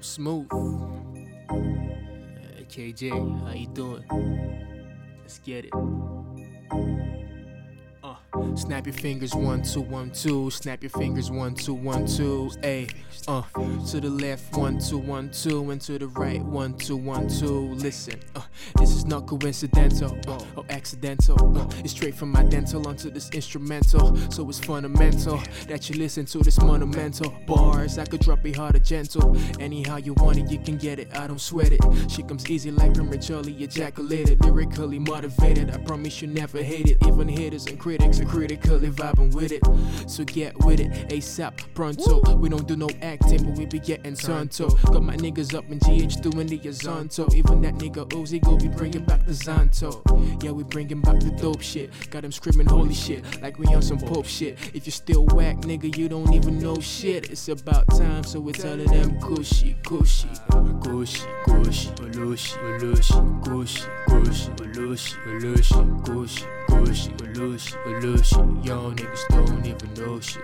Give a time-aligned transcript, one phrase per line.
[0.00, 0.46] Smooth.
[0.52, 0.56] Uh,
[2.68, 3.10] KJ,
[3.46, 4.04] how you doing?
[5.22, 5.72] Let's get it.
[8.02, 8.16] Uh,
[8.54, 10.50] snap your fingers one two one two.
[10.50, 12.50] Snap your fingers one two one two.
[12.62, 12.88] Hey,
[13.26, 13.42] uh,
[13.90, 17.70] to the left one two one two, and to the right one two one two.
[17.74, 18.42] Listen, uh,
[18.94, 21.58] is not coincidental uh, or accidental.
[21.58, 26.24] Uh, it's straight from my dental onto this instrumental, so it's fundamental that you listen
[26.26, 27.98] to this monumental bars.
[27.98, 29.36] I could drop it hard or gentle.
[29.60, 31.16] Anyhow you want it, you can get it.
[31.16, 31.80] I don't sweat it.
[32.08, 35.70] She comes easy like prematurely ejaculated, lyrically motivated.
[35.70, 36.98] I promise you never hate it.
[37.06, 39.62] Even haters and critics are critically vibing with it.
[40.08, 42.34] So get with it, ASAP, pronto.
[42.36, 44.66] We don't do no acting, but we be getting turned to.
[44.86, 47.32] Got my niggas up in GH doing the Azonto.
[47.34, 50.02] Even that nigga Uzi go be bringing back the Zanto.
[50.44, 51.90] Yeah, we bringing back the dope shit.
[52.10, 54.58] Got them screaming holy shit, like we on some Pope shit.
[54.74, 57.30] If you still whack, nigga, you don't even know shit.
[57.30, 60.28] It's about time, so we're telling them Koshi, Koshi,
[60.82, 68.66] Koshi, Koshi, belushi, belushi, Koshi, Koshi, belushi, belushi, Koshi, Koshi, belushi, belushi.
[68.66, 70.42] Y'all niggas don't even know shit.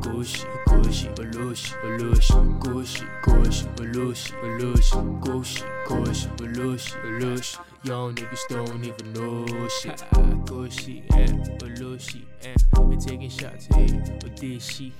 [0.00, 7.58] Gucci, Gucci, Belushi, Belushi, Gucci, Gucci, Belushi, Belushi, Gucci, Gucci, Belushi, Belushi.
[7.84, 9.98] Young niggas don't even know shit.
[10.48, 12.29] Gucci and Belushi
[13.20, 13.86] taking shots hey
[14.22, 14.92] with this shit.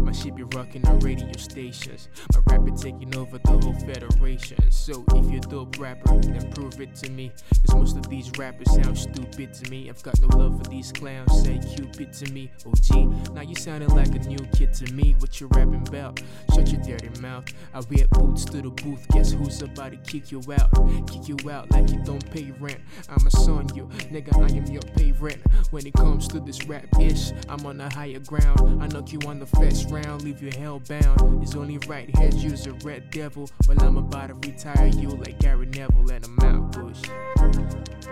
[0.00, 2.08] My shit be rocking on radio stations.
[2.34, 4.58] My rap be taking over the whole federation.
[4.70, 7.32] So if you're a dope rapper, then prove it to me.
[7.66, 9.88] Cause most of these rappers sound stupid to me.
[9.88, 11.42] I've got no love for these clowns.
[11.42, 12.50] Say Cupid to me.
[12.66, 15.14] OG, now you sounding like a new kid to me.
[15.18, 16.20] What you rapping about?
[16.54, 17.44] Shut your dirty mouth.
[17.72, 19.06] I wear boots to the booth.
[19.08, 20.70] Guess who's about to kick you out?
[21.06, 22.80] Kick you out like you don't pay rent.
[23.08, 24.36] I'ma son you, nigga.
[24.36, 25.40] I am your pay rent.
[25.70, 28.82] When it comes to this rap ish, I'm on a higher ground.
[28.82, 31.42] I knock you on the first round, leave you hellbound.
[31.42, 33.48] It's only right head use a red devil.
[33.66, 38.11] Well, I'm about to retire you like Gary Neville, and I'm out, push.